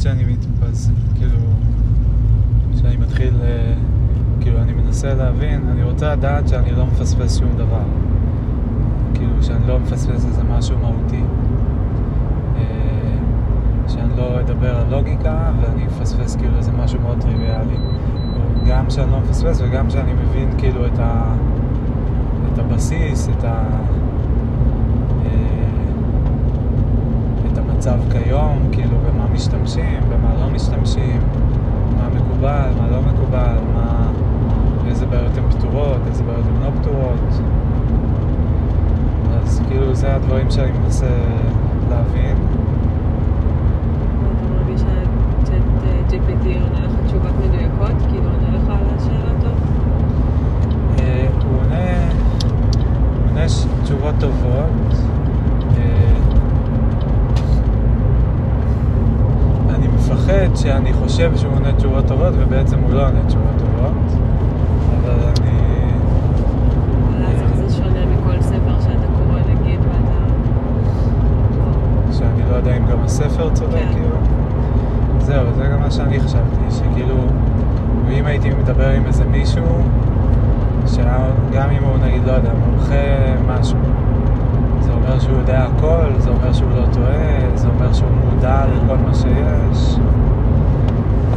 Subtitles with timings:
[0.00, 1.38] ותמיד כשאני מתפס, כאילו,
[2.74, 3.74] כשאני מתחיל, אה,
[4.40, 7.82] כאילו, אני מנסה להבין, אני רוצה לדעת שאני לא מפספס שום דבר.
[9.14, 11.22] כאילו, שאני לא מפספס איזה משהו מהותי.
[12.56, 12.62] אה,
[13.88, 17.76] שאני לא אדבר על לוגיקה ואני אפספס כאילו איזה משהו מאוד טריוויאלי.
[18.66, 21.34] גם שאני לא מפספס וגם שאני מבין כאילו את, ה,
[22.52, 23.64] את הבסיס, את, ה,
[25.26, 25.70] אה,
[27.52, 31.20] את המצב כיום, כאילו במה משתמשים, במה לא משתמשים,
[31.96, 34.06] מה מקובל, מה לא מקובל, מה,
[34.88, 37.18] איזה בעיות הן פתורות, איזה בעיות הן לא פתורות.
[39.42, 41.06] אז כאילו זה הדברים שאני מנסה
[41.90, 42.36] להבין.
[44.36, 45.62] אתה מרגיש שהצ'אט
[46.12, 48.02] GPT עונה לך תשובות מדויקות?
[48.08, 49.52] כאילו עונה לך על השאלה טוב?
[51.00, 52.10] אה, הוא עונה,
[53.22, 54.92] הוא עונה ש- תשובות טובות.
[55.76, 56.12] אה,
[59.74, 63.92] אני מפחד שאני חושב שהוא עונה תשובות טובות ובעצם הוא לא עונה תשובות טובות.
[65.00, 65.50] אבל אני...
[67.08, 70.32] אבל אז איך זה שונה מכל ספר שאתה קורא נגיד ואתה...
[72.12, 73.88] שאני לא יודע אם גם הספר צודק, כן.
[73.92, 74.16] כאילו.
[75.20, 77.14] זהו, זה גם מה שאני חשבתי, שכאילו,
[78.06, 79.64] ואם הייתי מדבר עם איזה מישהו,
[80.86, 81.08] שגם
[81.78, 82.94] אם הוא נגיד, לא יודע, מומחה
[83.48, 83.78] משהו,
[84.80, 87.92] זה אומר שהוא יודע הכל, זה אומר שהוא לא טועה, זה אומר
[88.50, 89.98] מודע לכל מה שיש.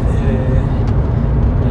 [0.10, 0.62] אה,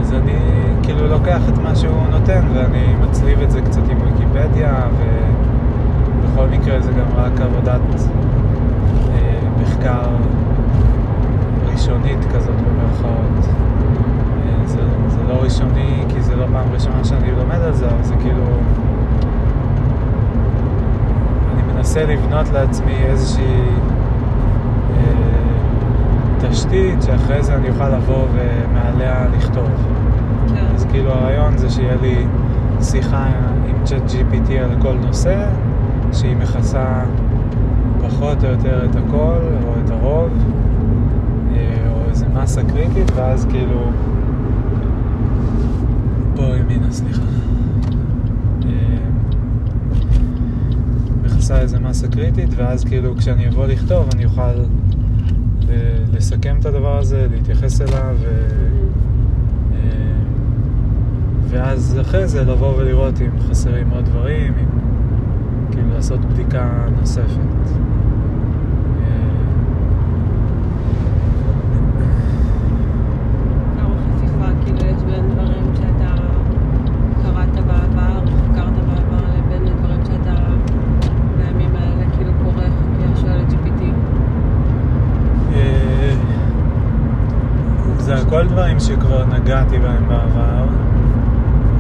[0.00, 0.38] אז אני
[0.82, 6.80] כאילו לוקח את מה שהוא נותן ואני מצליב את זה קצת עם ויקיפדיה ובכל מקרה
[6.80, 7.80] זה גם רק עבודת
[9.14, 10.02] אה, מחקר
[11.72, 13.44] ראשונית כזאת במרכאות.
[13.44, 18.02] אה, זה, זה לא ראשוני כי זה לא פעם ראשונה שאני לומד על זה, אבל
[18.02, 18.44] זה כאילו...
[21.54, 23.62] אני מנסה לבנות לעצמי איזושהי
[26.50, 29.70] תשתית שאחרי זה אני אוכל לבוא ומעליה לכתוב.
[30.48, 30.66] כן.
[30.74, 32.26] אז כאילו הרעיון זה שיהיה לי
[32.82, 33.26] שיחה
[33.68, 35.48] עם צ'אט GPT על כל נושא,
[36.12, 37.02] שהיא מכסה
[38.00, 40.30] פחות או יותר את הכל, או את הרוב,
[41.54, 43.90] אה, או איזה מסה קריטית, ואז כאילו...
[46.36, 47.22] פה ימינה, סליחה.
[48.64, 48.70] אה,
[51.24, 54.52] מכסה איזה מסה קריטית, ואז כאילו כשאני אבוא לכתוב אני אוכל
[56.12, 58.16] לסכם את הדבר הזה, להתייחס אליו.
[58.24, 58.72] אה,
[61.52, 64.82] ואז אחרי זה לבוא ולראות אם חסרים עוד דברים, אם
[65.70, 67.38] כאילו לעשות בדיקה נוספת.
[69.00, 69.12] אה,
[73.76, 76.14] כמה חפיפה כאילו יש בין דברים שאתה
[77.22, 80.34] קראת בעבר או חקרת בעבר לבין הדברים שאתה
[81.36, 83.82] בימים האלה כאילו קורא חוקר שואל את GPT.
[85.54, 86.14] אה,
[88.16, 90.66] זה הכל דברים שכבר נגעתי בהם בעבר.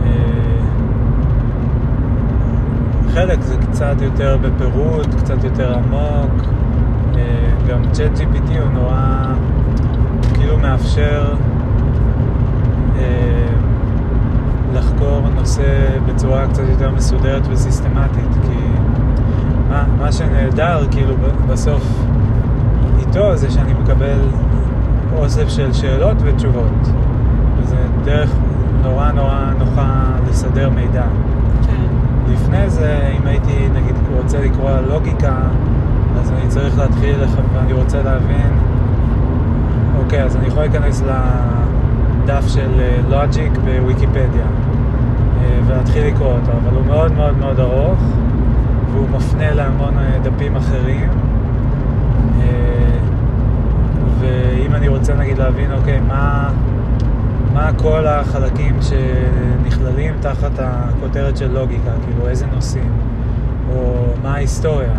[0.04, 0.10] אה,
[3.14, 6.44] חלק זה קצת יותר בפירוט, קצת יותר עמוק.
[7.14, 9.34] אה, גם צ'אט GPT הוא נורא,
[10.34, 11.34] כאילו מאפשר
[12.98, 13.46] אה,
[14.74, 18.58] לחקור נושא בצורה קצת יותר מסודרת וסיסטמטית, כי
[19.68, 21.14] מה, מה שנהדר, כאילו,
[21.46, 22.04] בסוף
[22.98, 24.18] איתו זה שאני מקבל
[25.16, 26.88] אוסף של שאלות ותשובות.
[27.58, 28.30] וזה דרך
[28.82, 31.04] נורא נורא נוחה לסדר מידע.
[31.66, 32.32] כן.
[32.32, 35.36] לפני זה, אם הייתי נגיד רוצה לקרוא לוגיקה,
[36.20, 37.16] אז אני צריך להתחיל,
[37.54, 38.52] ואני רוצה להבין,
[39.98, 42.70] אוקיי, אז אני יכול להיכנס לדף של
[43.08, 44.46] לוג'יק בוויקיפדיה
[45.40, 48.00] אה, ולהתחיל לקרוא אותו, אבל הוא מאוד מאוד מאוד ארוך,
[48.92, 51.10] והוא מפנה להמון אה, דפים אחרים.
[54.32, 56.50] ואם אני רוצה נגיד להבין, אוקיי, מה,
[57.52, 62.92] מה כל החלקים שנכללים תחת הכותרת של לוגיקה, כאילו איזה נושאים,
[63.74, 64.94] או מה ההיסטוריה.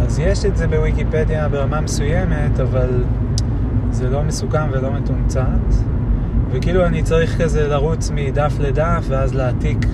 [0.00, 3.04] אז יש את זה בוויקיפדיה ברמה מסוימת, אבל
[3.90, 5.74] זה לא מסוכם ולא מתומצת.
[6.50, 9.86] וכאילו אני צריך כזה לרוץ מדף לדף, ואז להעתיק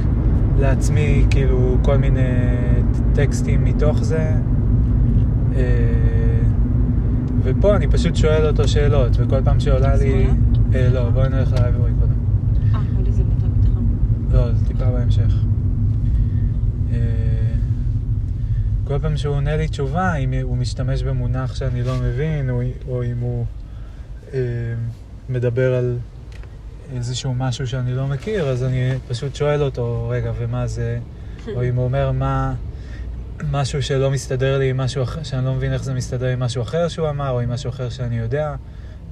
[0.58, 2.20] לעצמי כאילו כל מיני
[3.14, 4.30] טקסטים מתוך זה.
[7.44, 10.26] ופה אני פשוט שואל אותו שאלות, וכל פעם שעולה לי...
[10.74, 12.12] אה, לא, בואי נלך לאייבורי קודם.
[12.74, 13.70] אה, עוד איזה בטח בטח.
[14.32, 15.34] לא, זה טיפה בהמשך.
[16.92, 16.98] אה,
[18.84, 23.04] כל פעם שהוא עונה לי תשובה, אם הוא משתמש במונח שאני לא מבין, או, או
[23.04, 23.44] אם הוא
[24.34, 24.40] אה,
[25.28, 25.98] מדבר על
[26.96, 30.98] איזשהו משהו שאני לא מכיר, אז אני פשוט שואל אותו, רגע, ומה זה?
[31.56, 32.54] או אם הוא אומר מה,
[33.50, 36.62] משהו שלא מסתדר לי עם משהו אחר, שאני לא מבין איך זה מסתדר עם משהו
[36.62, 38.54] אחר שהוא אמר, או עם משהו אחר שאני יודע,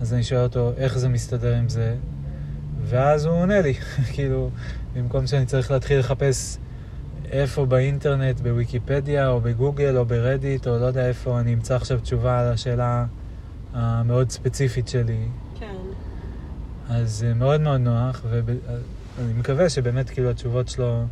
[0.01, 1.95] אז אני שואל אותו איך זה מסתדר עם זה,
[2.85, 3.75] ואז הוא עונה לי,
[4.13, 4.51] כאילו,
[4.95, 6.59] במקום שאני צריך להתחיל לחפש
[7.31, 12.41] איפה באינטרנט, בוויקיפדיה, או בגוגל, או ברדיט, או לא יודע איפה, אני אמצא עכשיו תשובה
[12.41, 13.07] על השאלה
[13.73, 15.29] המאוד ספציפית שלי.
[15.61, 15.75] כן.
[16.89, 21.05] אז זה מאוד מאוד נוח, ואני מקווה שבאמת כאילו התשובות שלו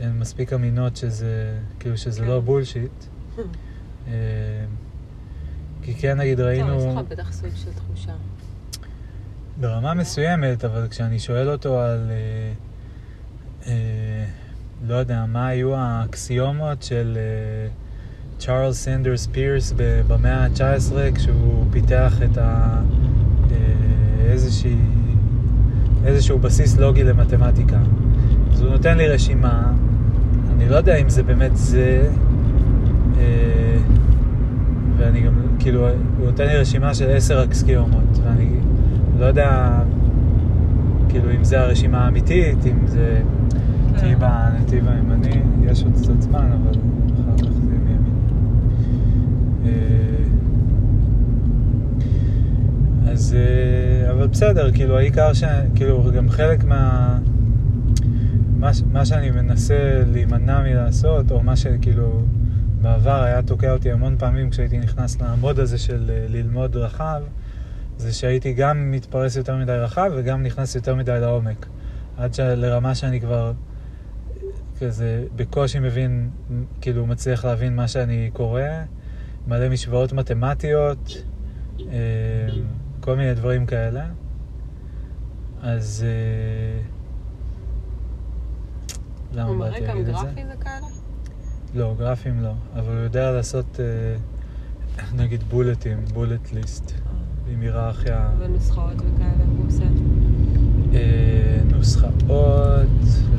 [0.00, 2.26] הן מספיק אמינות שזה, כאילו שזה כן.
[2.26, 3.04] לא bullshit.
[4.08, 4.12] אה,
[5.82, 8.12] כי כן נגיד טוב, יש ראינו לך בטח סוג של תחושה.
[9.60, 12.52] ברמה מסוימת, אבל כשאני שואל אותו על, אה,
[13.66, 14.24] אה,
[14.86, 17.68] לא יודע, מה היו האקסיומות של אה,
[18.38, 19.72] צ'ארלס סנדרס פירס
[20.08, 22.80] במאה ה-19 כשהוא פיתח את ה...
[23.50, 24.76] אה, איזושהי,
[26.04, 27.78] איזשהו בסיס לוגי למתמטיקה.
[28.52, 29.72] אז הוא נותן לי רשימה,
[30.58, 32.08] אני לא יודע אם זה באמת זה,
[33.18, 33.78] אה,
[34.96, 38.50] ואני גם, כאילו, הוא נותן לי רשימה של עשר אקסיומות, ואני
[39.18, 39.78] לא יודע,
[41.08, 43.20] כאילו, אם זה הרשימה האמיתית, אם זה...
[43.96, 44.08] כן.
[44.08, 46.80] כי בנתיב הימני יש עוד קצת זמן, אבל
[47.20, 48.14] אחר כך זה יהיה מימין.
[49.66, 50.22] אה,
[53.12, 55.44] אז, אה, אבל בסדר, כאילו, העיקר ש...
[55.74, 57.18] כאילו, גם חלק מה...
[58.58, 62.22] מה, מה שאני מנסה להימנע מלעשות, או מה שכאילו
[62.82, 67.22] בעבר היה תוקע אותי המון פעמים כשהייתי נכנס לעמוד הזה של אה, ללמוד רחב,
[67.96, 71.66] זה שהייתי גם מתפרס יותר מדי רחב וגם נכנס יותר מדי לעומק.
[72.16, 72.34] עד.
[72.40, 73.52] לרמה שאני כבר
[74.80, 76.30] כזה בקושי מבין,
[76.80, 78.62] כאילו מצליח להבין מה שאני קורא,
[79.46, 81.22] מלא משוואות מתמטיות,
[81.80, 81.86] אה,
[83.00, 84.06] כל מיני דברים כאלה.
[85.62, 86.04] אז...
[89.32, 90.26] אה, למה הוא באתי מראה גם להגיד את זה?
[90.26, 90.86] גרפים וכאלה?
[91.74, 94.16] לא, גרפים לא, אבל הוא יודע לעשות אה,
[95.22, 96.92] נגיד בולטים, בולט ליסט,
[97.48, 99.84] עם היררכיה, ונוסחאות וכאלה, הוא עושה.
[100.94, 102.22] אה, נוסחאות,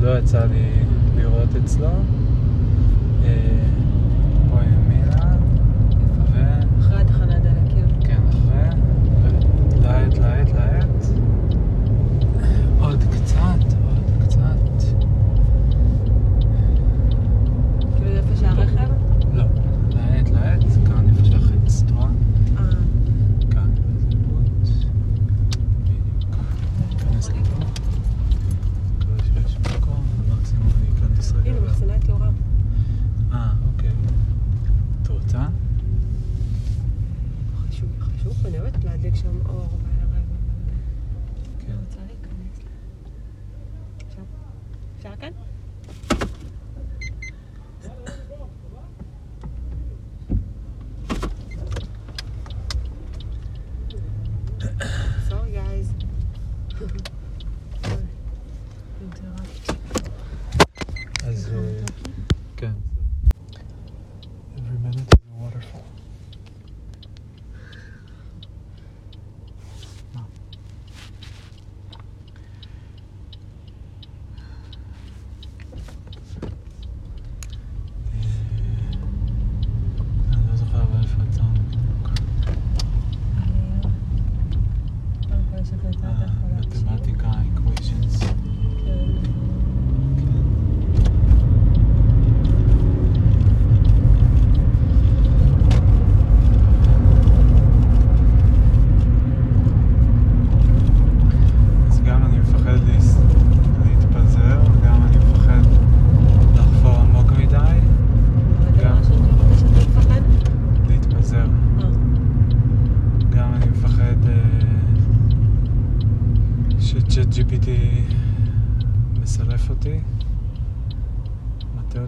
[0.00, 0.72] לא יצא לי
[1.16, 1.88] לראות אצלו.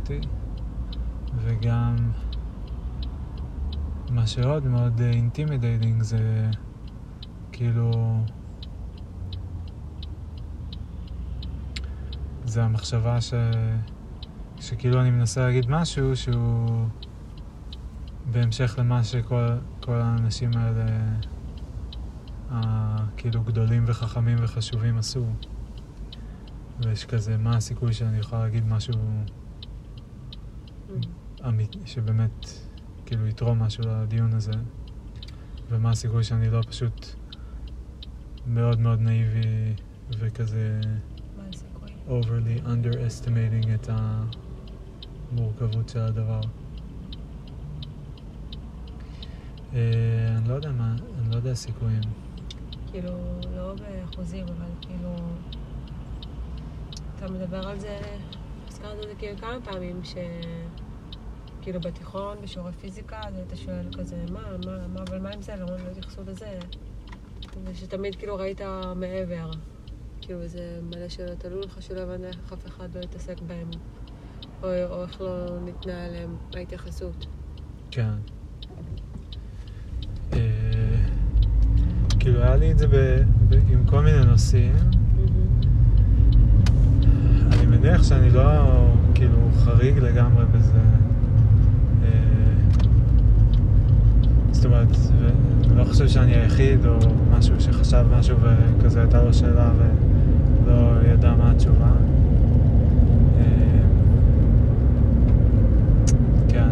[0.03, 0.21] אותי,
[1.37, 1.97] וגם
[4.11, 6.51] מה שעוד מאוד intimidating זה
[7.53, 8.19] כאילו
[12.45, 13.35] זה המחשבה ש...
[14.61, 16.87] שכאילו אני מנסה להגיד משהו שהוא
[18.33, 19.47] בהמשך למה שכל
[19.81, 20.87] כל האנשים האלה,
[22.51, 25.25] הכאילו גדולים וחכמים וחשובים עשו.
[26.81, 28.95] ויש כזה, מה הסיכוי שאני יכולה להגיד משהו
[31.49, 32.47] אמיתי, שבאמת,
[33.07, 34.53] כאילו, יתרום משהו לדיון הזה,
[35.71, 37.07] ומה הסיכוי שאני לא פשוט
[38.47, 39.75] מאוד מאוד נאיבי
[40.19, 40.81] וכזה
[41.37, 41.89] מה הסיכוי?
[42.09, 43.89] overly underestimating את
[45.33, 46.41] המורכבות של הדבר.
[49.75, 52.03] אה, אני לא יודע מה, אני לא יודע סיכויים.
[52.91, 55.17] כאילו, לא באחוזים, אבל כאילו...
[57.17, 57.99] אתה מדבר על זה,
[58.69, 60.15] הזכרת את זה כאילו כמה פעמים, ש...
[61.63, 65.57] כאילו בתיכון, בשיעורי פיזיקה, אז היית שואל כזה, מה, מה, מה, אבל מה עם זה?
[65.57, 66.59] למה לא התייחסו לזה?
[67.65, 68.61] ושתמיד כאילו ראית
[68.97, 69.51] מעבר.
[70.21, 73.71] כאילו זה מלא שאלות, תלוי לך שלא הבנת איך אף אחד לא יתעסק בהם,
[74.63, 77.27] או, או איך לא ניתנה עליהם ההתייחסות.
[77.91, 78.11] כן.
[80.33, 80.39] אה,
[82.19, 84.75] כאילו היה לי את זה ב, ב, עם כל מיני נושאים.
[87.53, 88.43] אני מניח שאני לא
[89.15, 90.79] כאילו חריג לגמרי בזה.
[92.05, 92.09] אה,
[94.63, 94.97] זאת אומרת,
[95.77, 96.99] לא חושב שאני היחיד או
[97.31, 99.71] משהו שחשב משהו וכזה הייתה לו שאלה
[100.67, 101.93] ולא ידע מה התשובה.
[103.39, 103.81] אה,
[106.49, 106.71] כן.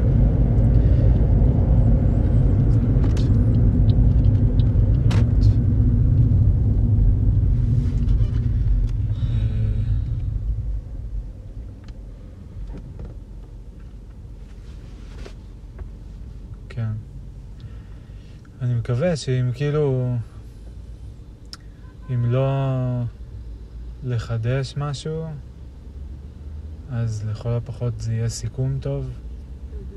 [16.68, 17.09] כן.
[18.60, 20.16] אני מקווה שאם כאילו,
[22.10, 22.48] אם לא
[24.04, 25.24] לחדש משהו,
[26.90, 29.10] אז לכל הפחות זה יהיה סיכום טוב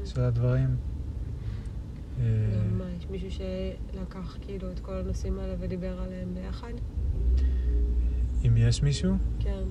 [0.05, 0.75] של הדברים.
[2.20, 2.25] אה,
[2.77, 6.74] מה, יש מישהו שלקח כאילו את כל הנושאים האלה ודיבר עליהם ביחד?
[8.48, 9.63] אם יש מישהו, כן.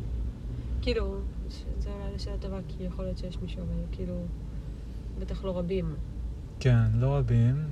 [0.83, 1.21] כאילו,
[1.79, 4.25] זו אולי טובה, כי יכול להיות שיש מישהו, אבל כאילו,
[5.21, 5.95] בטח לא רבים.
[6.61, 7.65] כן, לא רבים.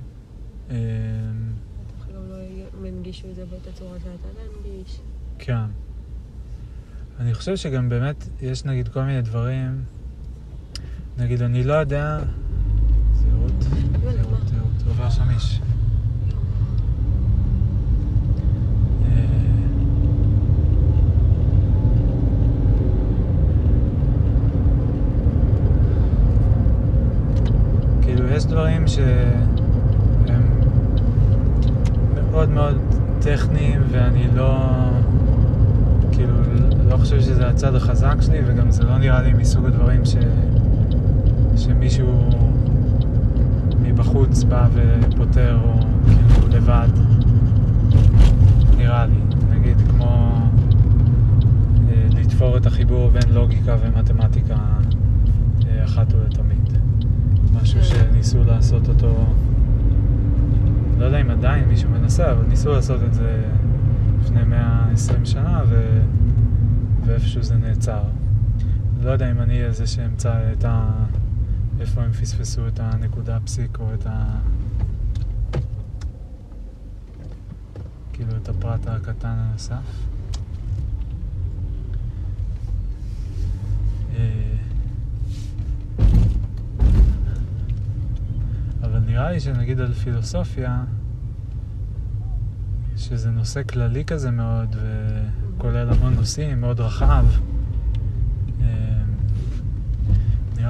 [4.25, 4.99] לא תנגיש.
[5.39, 5.65] כן.
[7.19, 9.83] אני חושב שגם באמת יש נגיד כל מיני דברים,
[11.17, 12.19] נגיד אני לא יודע,
[13.13, 13.51] זהירות,
[14.03, 14.11] מה?
[14.11, 15.61] זהירות, זהירות, עובר שם איש.
[19.05, 19.25] אה,
[28.01, 29.51] כאילו יש דברים שהם
[32.31, 32.77] מאוד מאוד
[33.21, 34.69] טכניים ואני לא,
[36.11, 36.33] כאילו,
[36.89, 40.15] לא חושב שזה הצד החזק שלי וגם זה לא נראה לי מסוג הדברים ש,
[41.57, 42.29] שמישהו
[44.51, 46.87] בא ופותר או כאילו לבד,
[48.77, 49.15] נראה לי.
[49.49, 50.41] נגיד כמו
[51.89, 54.55] אה, לתפור את החיבור בין לוגיקה ומתמטיקה
[55.67, 56.77] אה, אחת ולתמיד.
[57.53, 57.85] משהו כן.
[57.85, 59.25] שניסו לעשות אותו,
[60.97, 63.43] לא יודע אם עדיין מישהו מנסה, אבל ניסו לעשות את זה
[64.21, 66.01] לפני 120 שנה ו...
[67.05, 68.03] ואיפשהו זה נעצר.
[69.03, 70.91] לא יודע אם אני זה שאמצא את ה...
[71.81, 74.39] איפה הם פספסו את הנקודה פסיק או את ה...
[78.13, 80.05] כאילו את הפרט הקטן הנוסף.
[84.15, 84.55] אה,
[88.83, 90.83] אבל נראה לי שנגיד על פילוסופיה,
[92.97, 94.75] שזה נושא כללי כזה מאוד,
[95.57, 97.25] וכולל המון נושאים, מאוד רחב,
[98.61, 99.01] אה,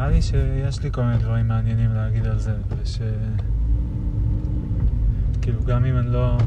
[0.01, 2.99] נראה לי שיש לי כל מיני דברים מעניינים להגיד על זה, וש...
[5.41, 6.37] כאילו, גם אם אני לא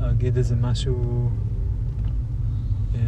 [0.00, 1.30] אגיד איזה משהו...
[2.94, 3.00] אה,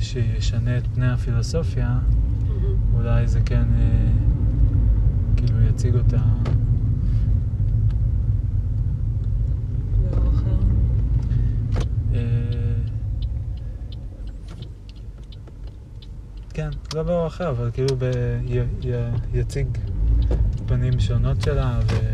[0.00, 1.98] שישנה את פני הפילוסופיה,
[2.94, 4.10] אולי זה כן אה,
[5.36, 6.22] כאילו יציג אותה
[10.10, 10.58] באור אחר.
[12.14, 12.54] אה,
[16.54, 18.04] כן, לא באור אחר, אבל כאילו ב...
[18.46, 18.58] י...
[18.58, 18.92] י...
[19.34, 19.66] יציג
[20.66, 22.13] פנים שונות שלה ו...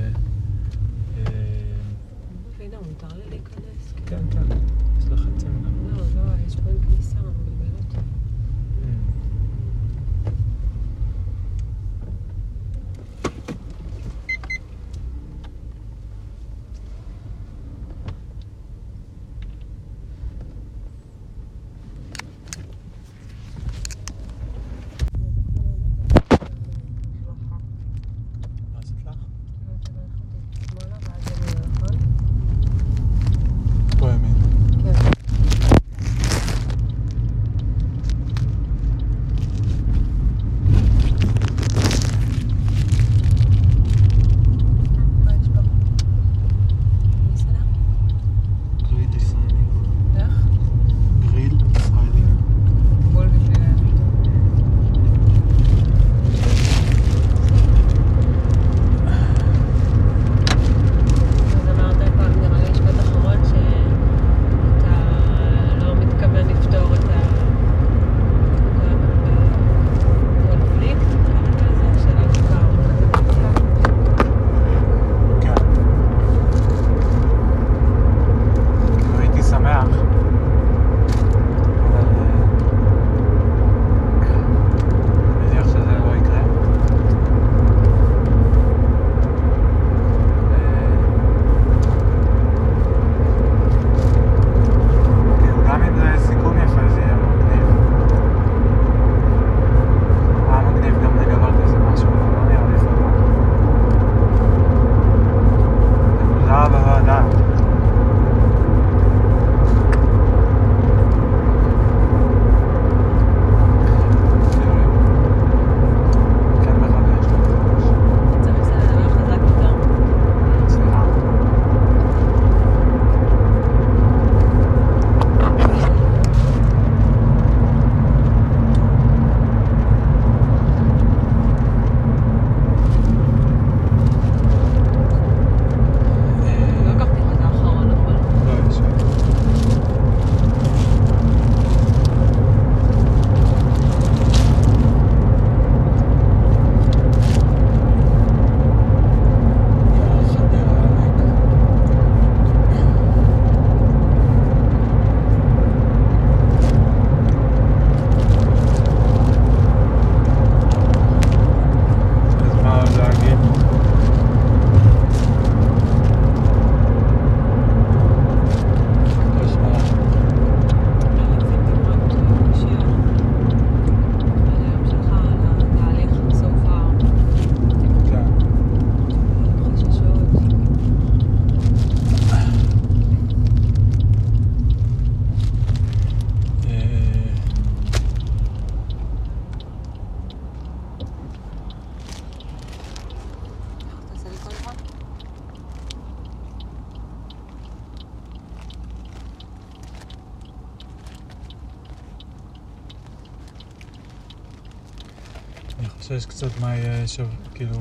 [206.10, 207.26] שיש קצת מה יהיה, שב...
[207.54, 207.78] כאילו,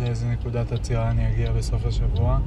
[0.00, 2.38] לאיזה נקודת עצירה אני אגיע בסוף השבוע.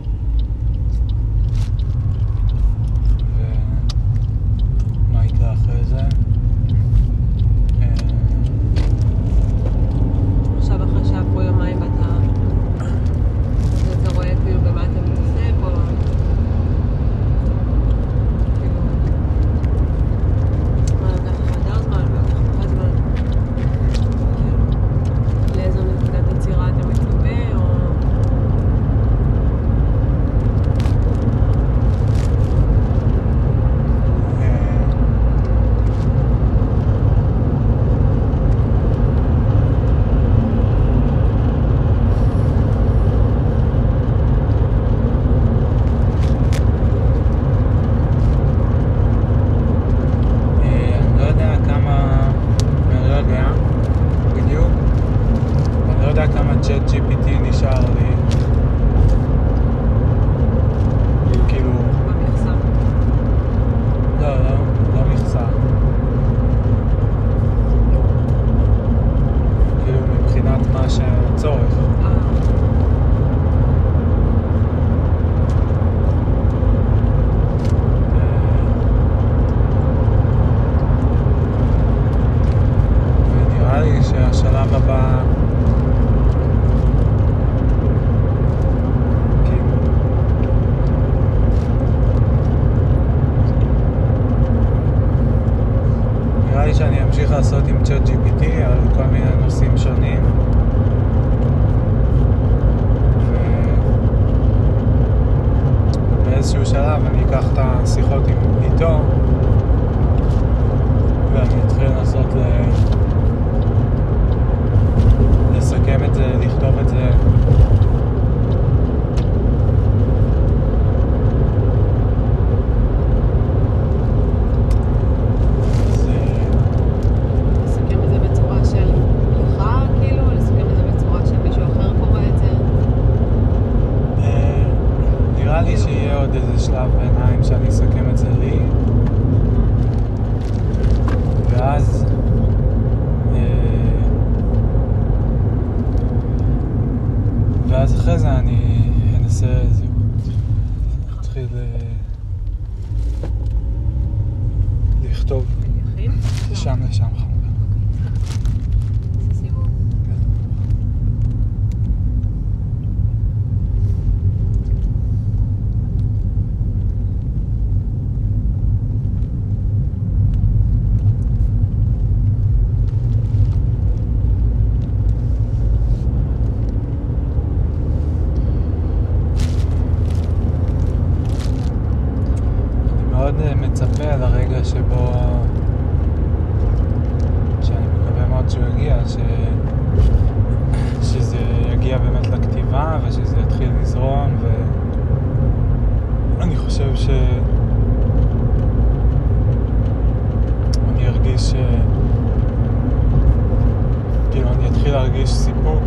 [205.20, 205.84] להרגיש סיפוק.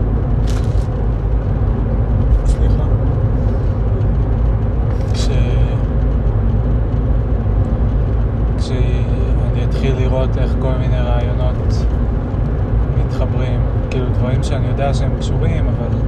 [2.44, 2.84] סליחה.
[5.14, 5.28] כש...
[8.58, 11.56] כשאני אתחיל לראות איך כל מיני רעיונות
[12.98, 15.98] מתחברים, כאילו דברים שאני יודע שהם קשורים, אבל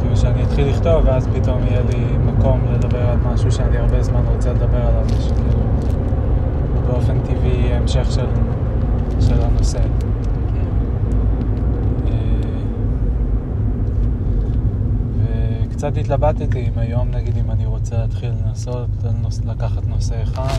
[0.00, 4.22] כאילו שאני אתחיל לכתוב ואז פתאום יהיה לי מקום לדבר על משהו שאני הרבה זמן
[4.34, 5.60] רוצה לדבר עליו, ושכאילו
[6.86, 8.10] באופן טבעי המשך
[9.20, 9.78] של הנושא.
[9.78, 10.66] כן.
[15.20, 15.64] אה,
[15.96, 20.58] וקצת התלבטתי אם היום, נגיד, אם אני רוצה להתחיל לנסות לנוס- לקחת נושא אחד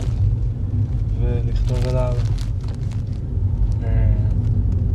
[1.20, 2.14] ולכתוב עליו.
[3.84, 4.12] אה,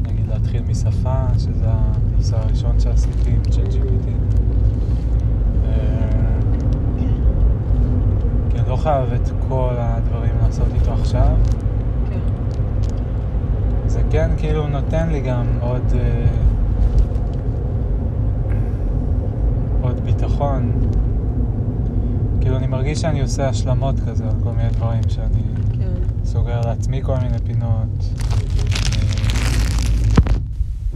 [0.02, 4.10] נגיד להתחיל משפה, שזה הנושא הראשון שעשיתי עם ChatGPT.
[5.66, 6.40] אה,
[8.50, 11.36] כי אני לא חייב את כל הדברים לעשות איתו עכשיו.
[12.10, 12.20] כן.
[13.88, 15.84] זה כן כאילו נותן לי גם עוד...
[15.96, 16.26] אה,
[20.34, 20.89] ביטחון.
[22.41, 25.43] כאילו אני מרגיש שאני עושה השלמות כזה על כל מיני דברים שאני
[25.74, 26.26] כן.
[26.26, 27.88] סוגר לעצמי כל מיני פינות.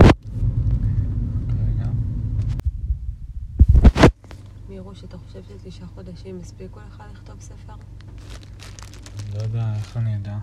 [0.01, 0.09] אה,
[1.49, 1.89] רגע.
[4.69, 7.73] מירוש, אתה חושב שתשעה חודשים הספיקו לך לכתוב ספר?
[9.35, 10.37] לא יודע איך אני אדע.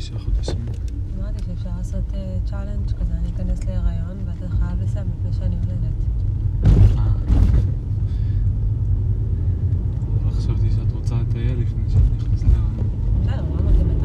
[0.00, 0.66] תשעה חודשים.
[1.18, 2.04] אמרתי שאפשר לעשות
[2.44, 6.00] challenge כזה, אני אכנס להיריון ואתה חייב לסיים לפני שאני יולדת.
[6.98, 7.12] אה.
[10.30, 13.99] חשבתי שאת רוצה לטייל לפני שאת נכנסת להיריון.